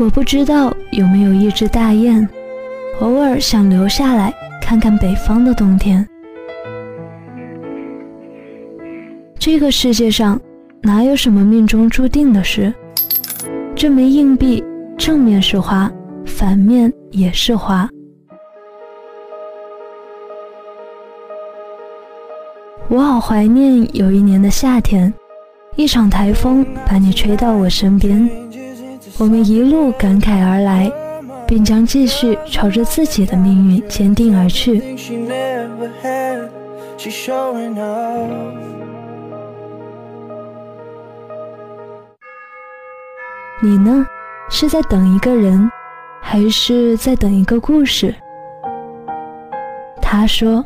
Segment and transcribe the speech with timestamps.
[0.00, 2.26] 我不知道有没有一只大雁，
[3.00, 6.08] 偶尔想留下来看看北方的冬天。
[9.38, 10.40] 这个世界上
[10.80, 12.72] 哪有什么命中注定的事？
[13.76, 14.64] 这枚硬币
[14.96, 15.92] 正面是花，
[16.24, 17.86] 反面也是花。
[22.88, 25.12] 我好怀念有一年的夏天，
[25.76, 28.26] 一场台风把你吹到我身边。
[29.20, 30.90] 我们一路感慨而来，
[31.46, 34.80] 并将继续朝着自己的命运坚定而去。
[43.62, 44.06] 你呢？
[44.48, 45.70] 是在等一个人，
[46.22, 48.14] 还是在等一个故事？
[50.00, 50.64] 他说。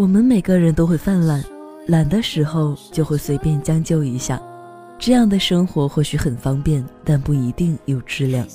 [0.00, 1.44] 我们每个人都会犯懒，
[1.88, 4.40] 懒的时候就会随便将就一下，
[4.98, 8.48] 这样的生活或许很方便，但不一定有质量。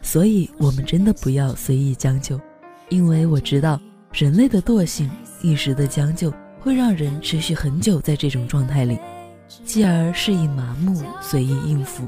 [0.00, 2.40] 所以，我们真的不要随意将就，
[2.88, 3.80] 因为我知道
[4.12, 5.10] 人类的惰性，
[5.42, 8.96] 一时的将就会让人持续很久在这种状态里，
[9.64, 12.04] 继而适应麻木，随意应付。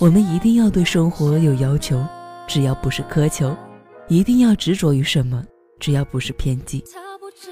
[0.00, 2.04] 我们一定要对生活有要求，
[2.48, 3.54] 只要不是苛求；
[4.08, 5.44] 一定要执着于什么，
[5.78, 6.82] 只要不是偏激。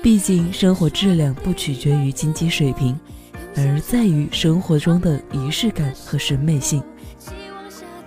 [0.00, 2.98] 毕竟，生活质量不取决于经济水平，
[3.56, 6.82] 而在于生活中的仪式感和审美性。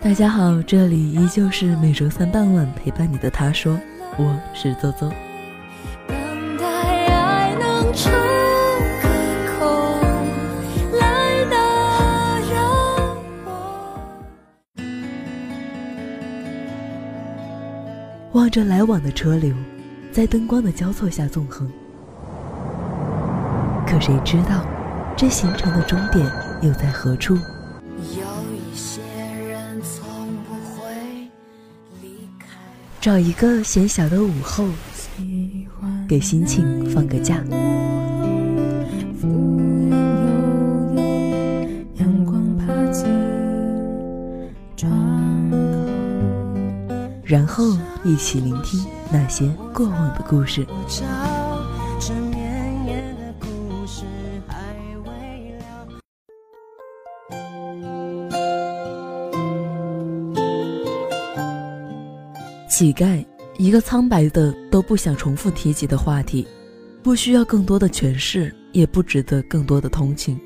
[0.02, 3.78] 大家好，这里依旧是每周三傍晚陪伴你的他说，
[4.18, 5.12] 我是周周。
[18.34, 19.56] 望着来往的车流。
[20.16, 21.70] 在灯光的交错下纵横，
[23.86, 24.66] 可谁知道，
[25.18, 26.26] 这行程的终点
[26.62, 27.38] 又在何处？
[33.02, 34.66] 找一个闲暇的午后，
[36.08, 37.44] 给心情放个假。
[47.26, 47.66] 然后
[48.06, 48.80] 一起聆听
[49.12, 50.66] 那些过往的故事。
[62.68, 63.26] 乞丐，
[63.58, 66.46] 一个苍白的都不想重复提及的话题，
[67.02, 70.38] 不需要更多的诠释，也不值得更多的同情，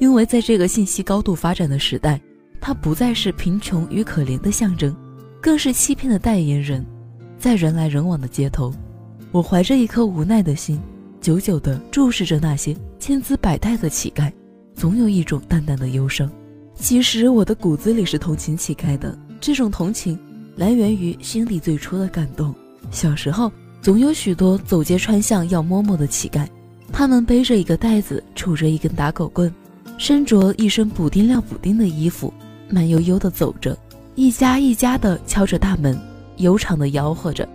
[0.00, 2.18] 因为在这个信息高度发展的时代，
[2.58, 4.96] 它不再是贫穷与可怜的象征。
[5.42, 6.82] 更是欺骗的代言人，
[7.38, 8.72] 在人来人往的街头，
[9.30, 10.80] 我怀着一颗无奈的心，
[11.20, 14.32] 久久地注视着那些千姿百态的乞丐，
[14.74, 16.30] 总有一种淡淡的忧伤。
[16.74, 20.18] 其实我的骨子里是同情乞丐的，这种同情
[20.56, 22.54] 来源于心里最初的感动。
[22.90, 26.46] 小时候，总有许多走街串巷要馍馍的乞丐，
[26.92, 29.52] 他们背着一个袋子，杵着一根打狗棍，
[29.98, 32.32] 身着一身补丁料补丁的衣服，
[32.68, 33.76] 慢悠悠地走着。
[34.16, 35.98] 一家一家的敲着大门，
[36.38, 37.48] 悠长的吆喝着：“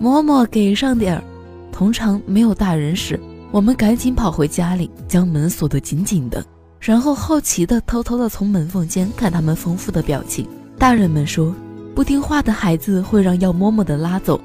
[0.00, 1.24] 嬷嬷给上点儿。”
[1.72, 3.18] 通常没有大人时，
[3.50, 6.44] 我们赶紧跑回家里，将门锁得紧紧的，
[6.78, 10.46] 然后好奇的偷偷的从门缝间看他们丰富的表情。
[10.78, 11.54] 大人们说，
[11.94, 14.40] 不听话的孩子会让要嬷嬷的拉走，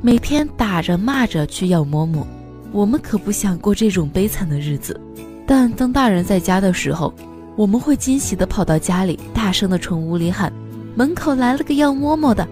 [0.00, 2.24] 每天打着骂着去要嬷嬷。
[2.70, 5.00] 我们可不想过这种悲惨的日子，
[5.46, 7.12] 但当大人在家的时候，
[7.56, 10.52] 我们会惊喜的跑到家里，大声的冲屋里喊。
[10.94, 12.46] 门口来了个要嬷嬷的，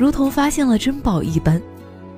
[0.00, 1.60] 如同发现了珍宝一般，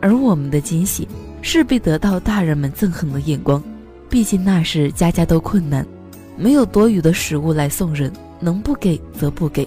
[0.00, 1.08] 而我们的惊喜
[1.40, 3.60] 势必得到大人们憎恨的眼光。
[4.08, 5.84] 毕竟那时家家都困难，
[6.36, 9.66] 没有多余的食物来送人，能不给则不给。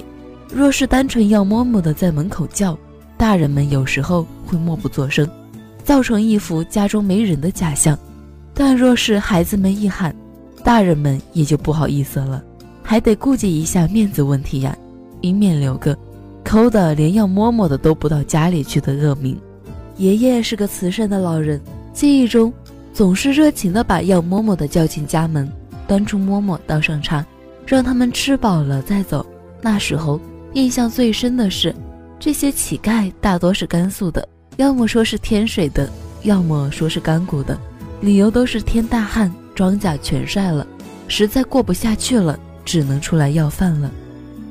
[0.49, 2.79] 若是单纯要摸摸的在门口叫，
[3.17, 5.29] 大人们有时候会默不作声，
[5.83, 7.99] 造成一副家中没人的假象。
[8.53, 10.15] 但若是孩子们一喊，
[10.63, 12.41] 大人们也就不好意思了，
[12.81, 14.73] 还得顾及一下面子问题呀，
[15.19, 15.93] 以免留个。
[16.45, 19.37] 抠的连要摸摸的都不到家里去的恶名。
[19.97, 21.59] 爷爷是个慈善的老人，
[21.91, 22.53] 记忆中
[22.93, 25.51] 总是热情的把要摸摸的叫进家门，
[25.87, 27.25] 端出馍馍，倒上茶，
[27.65, 29.25] 让他们吃饱了再走。
[29.59, 30.21] 那时候
[30.53, 31.75] 印象最深的是，
[32.19, 34.25] 这些乞丐大多是甘肃的，
[34.57, 35.89] 要么说是天水的，
[36.21, 37.57] 要么说是甘谷的，
[38.01, 40.65] 理由都是天大旱，庄稼全晒了，
[41.07, 43.89] 实在过不下去了，只能出来要饭了。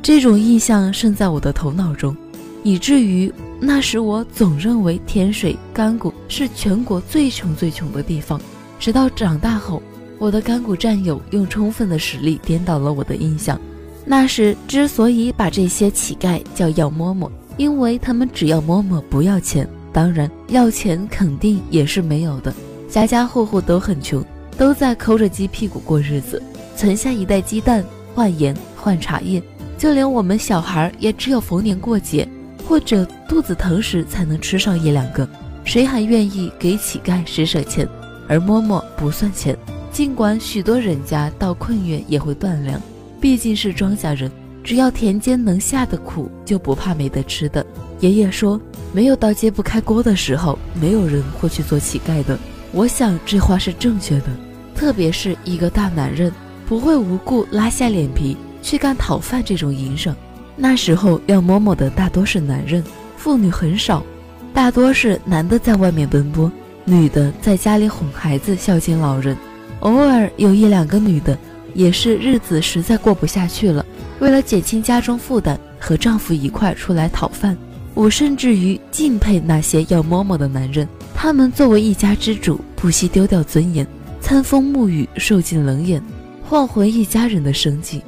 [0.04, 2.14] 这种印象渗在我的头脑中，
[2.62, 8.38] 以至于那时我总认为天水干谷是全国最穷最穷的地方。
[8.78, 9.82] 直到长大后，
[10.18, 13.58] 我的干谷战友用充分的实力颠倒了我的印象。
[14.04, 22.52] 那时之所以把这些乞丐叫要馍馍，因为他们只要馍馍不要钱，当然要钱肯定也是没有的。
[22.90, 24.22] 家家户户都很穷，
[24.58, 26.42] 都在抠着鸡屁股过日子，
[26.76, 27.82] 存下一袋鸡蛋
[28.14, 29.42] 换盐换茶叶。
[29.84, 32.26] 就连我们小孩也只有逢年过节
[32.66, 35.28] 或者肚子疼时才能吃上一两个，
[35.62, 37.86] 谁还愿意给乞丐施舍钱？
[38.26, 39.54] 而馍馍不算钱，
[39.92, 42.80] 尽管许多人家到困月也会断粮，
[43.20, 44.32] 毕竟是庄稼人，
[44.62, 47.62] 只要田间能下的苦，就不怕没得吃的。
[48.00, 48.58] 爷爷说，
[48.90, 52.38] 没有到揭不开锅的时候，没有人会去做乞丐的。
[52.72, 54.28] 我想这话是正确的，
[54.74, 56.32] 特别是一个大男人，
[56.66, 58.34] 不会无故拉下脸皮。
[58.64, 60.16] 去干讨饭这种营生，
[60.56, 62.82] 那时候要摸摸的大多是男人，
[63.18, 64.02] 妇女很少，
[64.54, 66.50] 大多是男的在外面奔波，
[66.86, 69.36] 女的在家里哄孩子孝敬老人，
[69.80, 71.38] 偶尔有一两个女的，
[71.74, 73.84] 也是日子实在过不下去了，
[74.18, 77.54] 为了减轻家中负担，和丈夫一块出来讨饭。
[77.92, 83.86] 我甚至于敬佩那些要摸摸的男人，他们作为一家之主，不惜丢掉尊严，
[84.22, 86.02] 餐风沐雨，受尽冷眼，
[86.42, 88.02] 换回一家人的生计。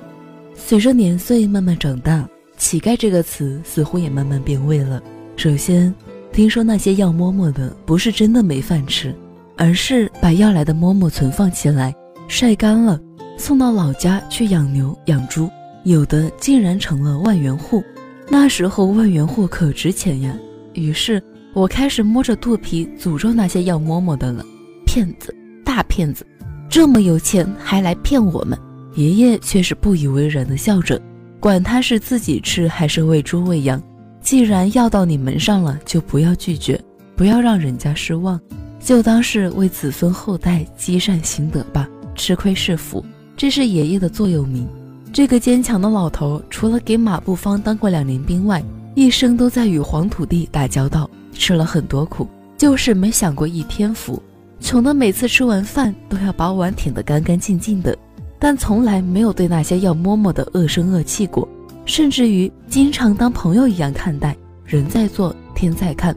[0.69, 5.01] 随着年岁慢慢长大，乞丐这个词似乎也慢慢变味了。
[5.37, 5.95] 首先，
[6.33, 9.15] 听说那些要馍馍的不是真的没饭吃，
[9.57, 11.95] 而是把要来的馍馍存放起来，
[12.27, 13.01] 晒干了，
[13.39, 15.49] 送到老家去养牛养猪。
[15.85, 17.81] 有的竟然成了万元户。
[18.29, 20.37] 那时候万元户可值钱呀。
[20.73, 21.23] 于是
[21.55, 24.45] 我开始摸着肚皮诅咒那些要馍馍的了。
[24.85, 25.33] 骗子，
[25.65, 26.27] 大骗子，
[26.69, 28.59] 这么有钱还来骗我们！
[28.97, 31.01] 爷爷却是不以为然的笑着，
[31.39, 33.81] 管他是自己吃还是喂猪喂羊，
[34.23, 36.81] 既然要到你门上了，就不要拒绝，
[37.15, 38.41] 不要让人家失望，
[38.81, 41.87] 就当是为子孙后代积善行德吧。
[42.15, 43.05] 吃亏是福，
[43.37, 44.67] 这是爷爷的座右铭。
[45.13, 48.65] 这个坚强的老头，除了给马步芳当过两年兵外，
[48.95, 52.27] 一生都在与黄土地打交道，吃了很多苦，
[52.57, 54.23] 就是没享过一天福，
[54.59, 57.95] 穷的每次吃完饭都要把碗舔得干干净净的。
[58.39, 61.49] 但从来没有对那些要摸摸的恶声恶气过，
[61.85, 64.37] 甚至于经常当朋友一样看待。
[64.65, 66.15] 人在做，天在看，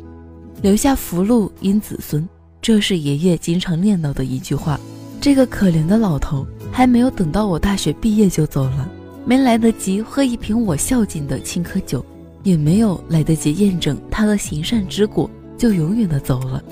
[0.62, 2.28] 留下福禄因子孙，
[2.62, 4.80] 这是爷爷经常念叨的一句话。
[5.22, 8.90] 这个可怜的老头还没有等到我大学毕业就走了，
[9.26, 12.04] 没来得及喝一瓶我孝敬的青稞酒，
[12.42, 16.64] 也没有来得及验证他的行善之果，就永远的走了。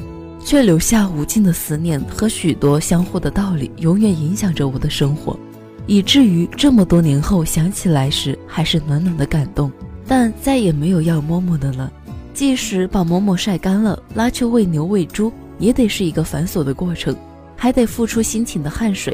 [0.48, 5.38] 却留下无尽的思念和许多相互的道理，永远影响着我的生活，
[5.88, 9.70] 以至于这么多年后想起来时，还是暖暖的感动。
[10.08, 11.92] 但再也没有要馍馍的了。
[12.34, 15.30] 即使把馍馍晒干了，拉去喂牛喂猪，
[15.60, 17.14] 也得是一个繁琐的过程，
[17.58, 19.14] 还得付出辛勤的汗水。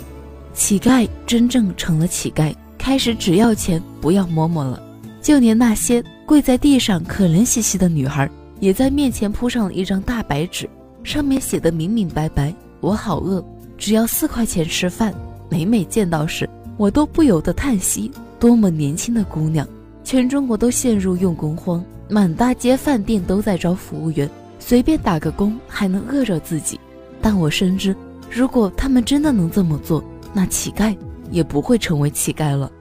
[0.53, 4.79] 乞丐真正成了乞丐，开始只要钱不要馍馍了。
[5.19, 10.69] 就连那些跪在地上可怜兮兮的女孩，也在面前铺上了一张大白纸。
[11.03, 13.43] 上面写的明明白白，我好饿，
[13.77, 15.13] 只要四块钱吃饭。
[15.49, 19.67] 每每见到时，我都不由得叹息：多么年轻的姑娘！
[20.03, 26.79] 全中国都陷入用工荒，满大街饭店都在招服务员，随便打个工还能饿着自己。
[27.21, 27.95] 但我深知，
[28.31, 30.95] 如果他们真的能这么做，那乞丐
[31.29, 32.71] 也不会成为乞丐了。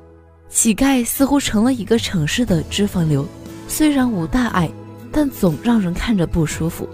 [0.48, 3.26] 乞丐似乎成了一个城市的脂肪瘤，
[3.68, 4.70] 虽然无大碍，
[5.10, 6.88] 但总让人看着不舒服。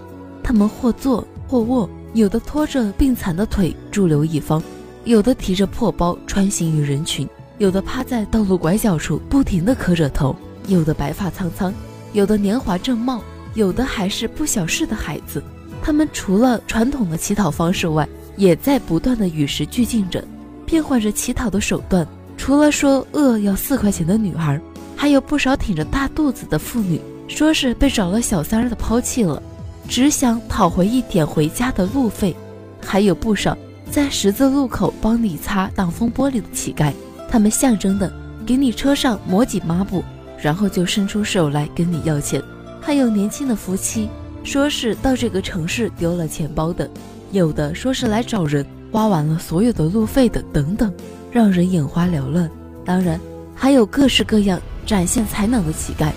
[0.49, 4.59] 他们或坐或卧，有的拖着病残的腿驻留一方，
[5.03, 7.29] 有的提着破包穿行于人群，
[7.59, 11.71] 有的趴在道路拐角处不停地磕着头，有的白发苍苍，
[12.13, 13.21] 有的年华正茂，
[13.53, 15.43] 有的还是不小事的孩子。
[15.83, 20.23] 他们除了传统的乞讨方式外，也在不断的与时俱进着，
[20.65, 22.07] 变换着乞讨的手段。
[22.37, 24.59] 除了说饿要四块钱的女孩，
[24.95, 29.43] 还有不少挺着大肚子的妇女，说是被找了小三儿的抛弃了。
[29.89, 32.35] 只想讨回一点回家的路费，
[32.79, 33.57] 还有不少
[33.89, 36.93] 在十字路口帮你擦挡风玻璃的乞丐，
[37.27, 38.13] 他们象征的
[38.45, 40.03] 给你车上抹几抹布，
[40.37, 42.39] 然后就伸出手来跟你要钱。
[42.79, 44.07] 还有年轻的夫妻，
[44.43, 46.87] 说是到这个城市丢了钱包的，
[47.31, 50.93] 有的说是来找人，花完了所有的路费的，等等，
[51.31, 52.47] 让人眼花缭乱。
[52.85, 53.19] 当然，
[53.55, 56.11] 还有各式各样展现才能的乞丐，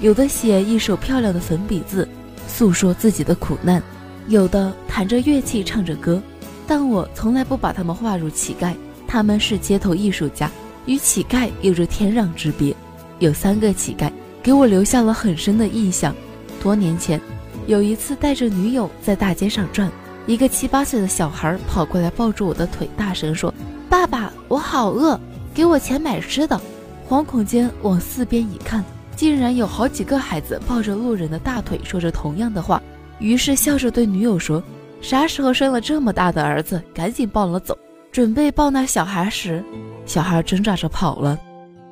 [0.00, 2.06] 有的写一手漂亮的粉笔字。
[2.52, 3.82] 诉说自己的苦难，
[4.28, 6.22] 有的弹着乐器唱着歌，
[6.66, 8.74] 但我从来不把他们划入乞丐。
[9.08, 10.50] 他们是街头艺术家，
[10.84, 12.74] 与乞丐有着天壤之别。
[13.18, 14.10] 有三个乞丐
[14.42, 16.14] 给我留下了很深的印象。
[16.62, 17.20] 多年前，
[17.66, 19.90] 有一次带着女友在大街上转，
[20.26, 23.52] 一个七八岁的小孩跑过来抱住我的腿，大声说
[23.88, 25.18] ：“爸爸，我好饿，
[25.54, 26.60] 给我钱买吃的。”
[27.08, 28.82] 惶恐间往四边一看，
[29.16, 32.82] 竟然有好几个孩子抱着路人的大腿，说着同样的话。
[33.18, 34.62] 于是笑着对女友说
[35.00, 36.82] ：“啥时候生了这么大的儿子？
[36.92, 37.76] 赶紧抱了走。”
[38.10, 39.64] 准备抱那小孩时，
[40.04, 41.38] 小孩挣扎着跑了。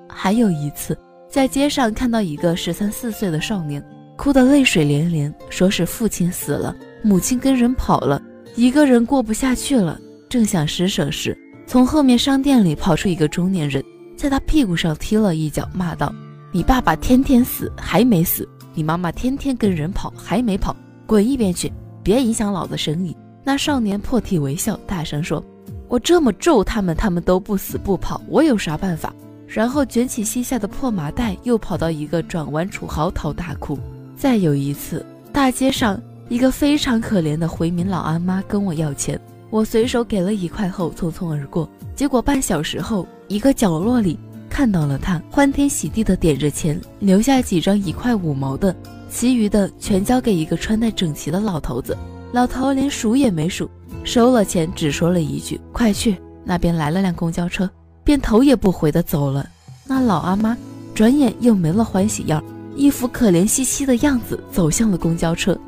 [0.09, 0.97] 还有一次。
[1.31, 3.81] 在街上看到一个十三四岁的少年，
[4.17, 8.21] 哭得泪水连连，说是父亲死了，母亲跟人跑了，
[8.57, 9.97] 一个人过不下去了，
[10.29, 13.81] 正想施舍时，从后面商店里跑出一个中年人，
[14.17, 16.13] 在他屁股上踢了一脚，骂道
[16.53, 20.75] ：“你爸爸天天死还没死，你妈妈天天跟人跑还没跑，
[21.07, 25.43] 滚一边去，别影响老子生意。”那少年破涕为笑，大声说
[25.87, 29.15] ：“我这么咒他们，他们都不死不跑，我有啥办法？”
[29.47, 33.79] 然后卷起膝下的破麻袋，又跑到一个转弯处嚎啕大哭。
[34.17, 39.19] 再有一次，大街上一个非常可怜的回民老阿妈跟我要钱，
[39.51, 41.69] 我随手给了一块后匆匆而过。
[41.95, 44.19] 结果半小时后，一个角落里
[44.51, 48.75] 看到了他，欢天喜地的点着钱，留下几张一块五毛的，
[49.09, 51.97] 其余的全交给一个穿戴整齐的老头子。
[52.33, 53.71] 老头连数也没数，
[54.05, 57.71] 收了钱只说了一句：“快去，那边来了辆公交车。”
[58.05, 59.49] 便头也不回的走了。
[59.87, 60.57] 那老阿妈
[60.95, 62.43] 转眼又没了欢喜样，
[62.75, 65.59] 一副可怜兮兮的样子，走向了公交车。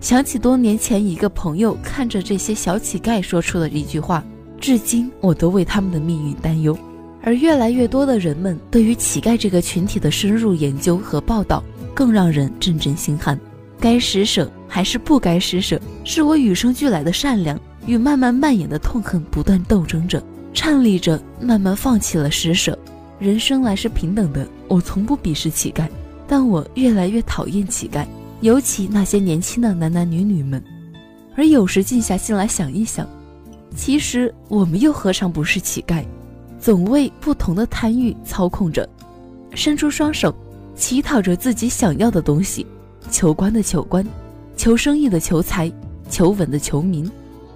[0.00, 4.24] 想起多年前一个朋友看着这些小乞丐说出的一句话，
[4.60, 6.76] 至今我都为他们的命运担忧。
[7.22, 11.62] 而越来越多的人们对于乞丐这个群体的深入研究和报道，
[11.94, 13.38] 更让人阵阵心寒。
[13.80, 20.22] 该施舍还是不该施舍，是我与生俱来的善良与慢慢蔓延的痛恨不断斗争着。
[20.54, 22.76] 颤栗着，慢慢放弃了施舍。
[23.20, 25.88] 人生来是平等的，我从不鄙视乞丐，
[26.26, 28.06] 但我越来越讨厌乞丐，
[28.40, 30.62] 尤其那些年轻的男男女女们。
[31.36, 33.08] 而有时静下心来想一想，
[33.76, 36.04] 其实我们又何尝不是乞丐，
[36.60, 38.88] 总为不同的贪欲操控着，
[39.54, 40.34] 伸出双手，
[40.74, 42.66] 乞讨着自己想要的东西：
[43.10, 44.04] 求官的求官，
[44.56, 45.72] 求生意的求财，
[46.10, 47.10] 求稳的求名。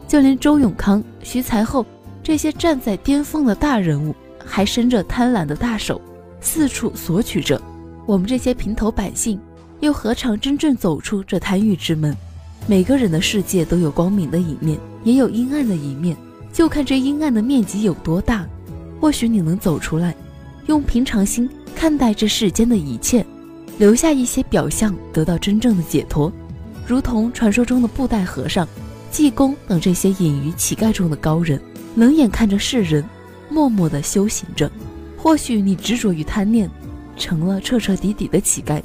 [0.07, 1.85] 就连周永康、徐才厚。
[2.23, 6.01] 这些站在巅峰的大人物，还伸着贪婪的大手，
[6.41, 7.61] 四处索取着。
[8.07, 9.41] 我们这些平头百姓，
[9.81, 12.17] 又何尝真正走出这贪欲之门？
[12.69, 16.17] 每个人的世界都有光明的一面，也有阴暗的一面，
[16.53, 18.47] 就看这阴暗的面积有多大。
[19.03, 20.15] 或许你能走出来，
[20.67, 23.27] 用平常心看待这世间的一切，
[23.77, 26.33] 留下一些表象，得到真正的解脱。
[26.87, 28.65] 如同传说中的布袋和尚、
[29.11, 31.61] 济公等这些隐于乞丐中的高人。
[31.97, 33.05] 冷眼看着世人，
[33.51, 34.71] 默默地修行着。
[35.17, 36.71] 或许你执着于贪念，
[37.17, 38.81] 成了彻彻底底的乞丐，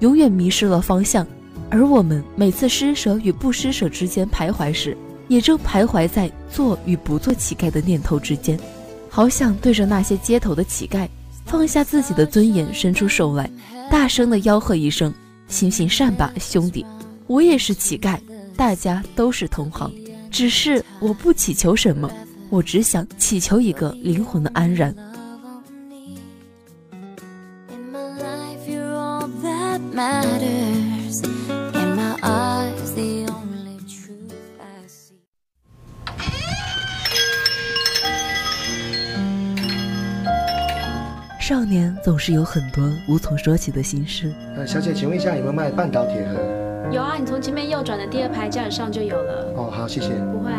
[0.00, 1.26] 永远迷失了方向。
[1.70, 4.94] 而我们每次施舍与不施舍之间徘徊时，
[5.28, 8.60] 也正徘徊在做与不做乞丐的念头之间。
[9.14, 11.06] 好想对着那些街头的乞丐，
[11.44, 13.48] 放下自己的尊严，伸出手来，
[13.90, 15.12] 大声的吆喝一声
[15.48, 16.86] ：“行行善吧，兄弟！
[17.26, 18.18] 我也是乞丐，
[18.56, 19.92] 大家都是同行。
[20.30, 22.10] 只是我不祈求什么。”
[22.48, 24.94] 我只想祈求一个灵魂的安然。
[42.24, 44.32] 是有很多无从说起的心事。
[44.54, 46.38] 呃，小姐，请问一下有没有卖半岛铁盒？
[46.92, 49.52] 有啊，你从前面右转的第二排架子上就有了。
[49.56, 50.10] 哦，好，谢谢。
[50.32, 50.52] 不会。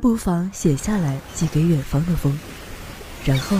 [0.00, 2.32] 不妨写下来，寄给远方的风，
[3.26, 3.54] 然后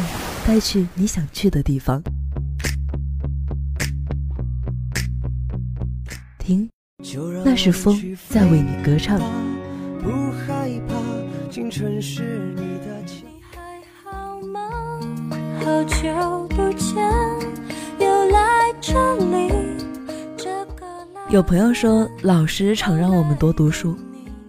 [0.47, 2.03] 带去你想去的地方。
[6.39, 6.71] 听，
[7.45, 9.21] 那是风在为你歌唱。
[15.65, 17.03] 好久不见，
[17.99, 19.51] 又来这里
[21.31, 23.97] 有朋友说，老师常让我们多读书。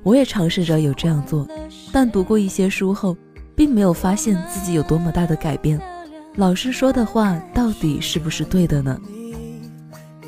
[0.03, 1.47] 我也尝试着有这样做，
[1.93, 3.15] 但读过一些书后，
[3.55, 5.79] 并没有发现自己有多么大的改变。
[6.35, 8.99] 老师说的话到底是不是对的呢？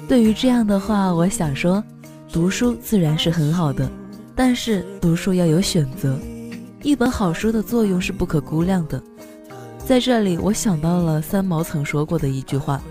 [0.07, 1.83] 对于这样的话，我想说，
[2.31, 3.91] 读书自然是很好的，
[4.33, 6.17] 但是读书要有选择。
[6.81, 9.03] 一本好书的作用是不可估量的。
[9.87, 12.81] 在这里，我想到了三毛曾说过的一句话：“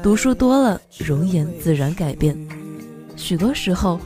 [0.00, 2.38] 读书多了，容颜自然改变。”
[3.16, 3.98] 许多时候。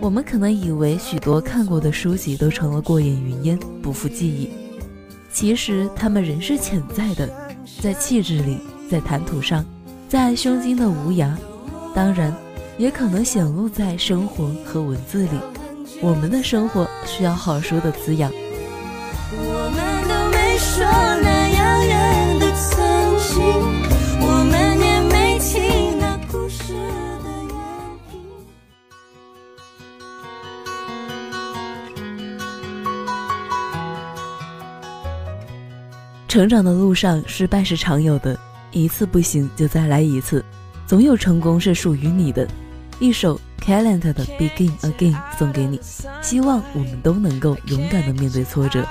[0.00, 4.50] 我们可能以为许多看过的书籍都成了过眼云烟，不复记忆。
[5.32, 7.30] 其实他们仍是潜在的，
[7.80, 8.58] 在气质里，
[8.90, 9.64] 在谈吐上，
[10.08, 11.34] 在胸襟的无涯，
[11.94, 12.34] 当然，
[12.76, 15.38] 也可能显露在生活和文字里。
[16.02, 18.30] 我们的生活需要好书的滋养。
[19.30, 20.84] 我们都没说
[36.34, 38.36] 成长的路上，失败是常有的，
[38.72, 40.44] 一次不行就再来一次，
[40.84, 42.44] 总有成功是属于你的。
[42.98, 43.40] 一首。
[43.64, 45.80] Talent 的 Begin Again 送给你，
[46.20, 48.84] 希望我们都能够勇敢的面对挫折。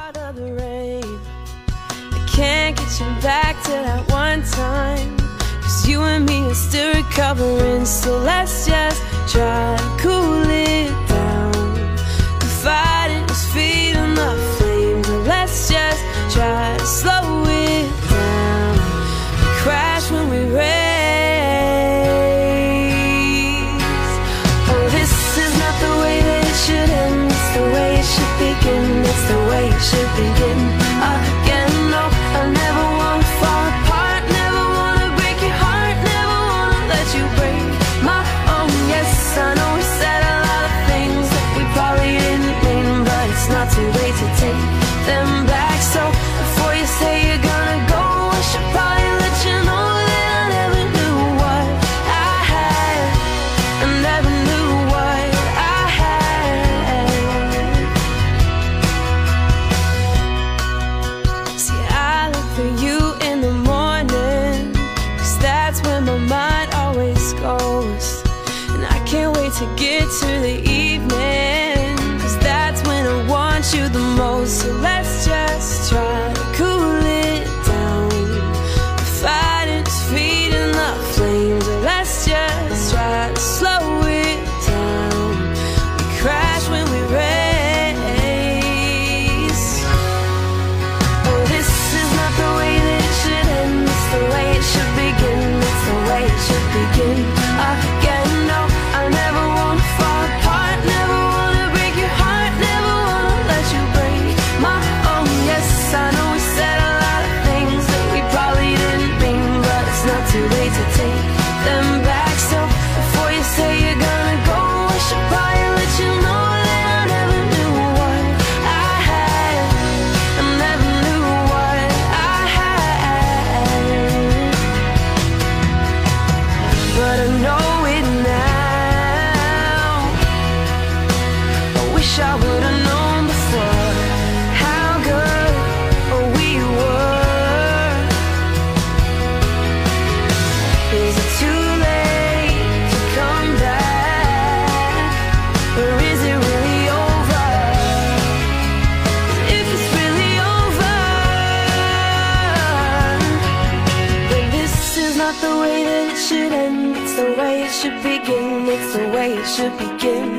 [157.73, 160.29] Should begin it's the way it should begin.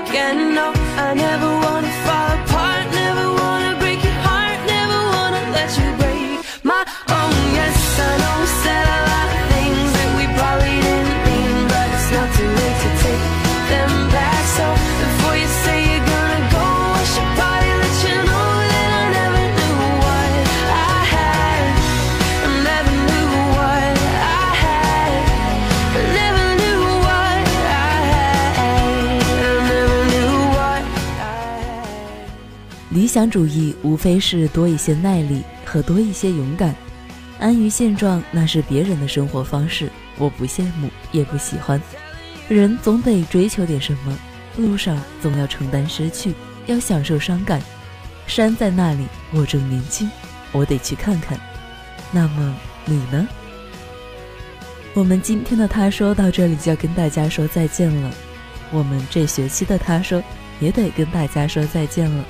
[0.00, 0.54] again.
[0.54, 0.72] No,
[1.04, 2.71] I never wanna fall apart,
[33.12, 36.74] 理想主义无非是多一些耐力和多一些勇敢，
[37.38, 41.78] 安于现状那是别人的生活方式，我不羡慕也不喜欢。
[42.48, 44.18] 人总得追求点什么，
[44.56, 46.32] 路上总要承担失去，
[46.64, 47.60] 要享受伤感。
[48.26, 50.10] 山在那里，我正年轻，
[50.50, 51.38] 我得去看看。
[52.10, 53.28] 那么你呢？
[54.94, 58.10] 我们今天的他说到这里就要跟大家说再见了，
[58.70, 60.24] 我们这学期的他说
[60.60, 62.24] 也得跟大家说再见了。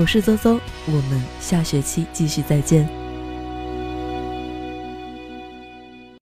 [0.00, 2.97] 我是邹邹，我们下学期继续再见。